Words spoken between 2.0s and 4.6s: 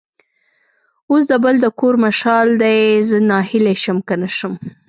مشال دی؛ زه ناهیلی شم که نه شم.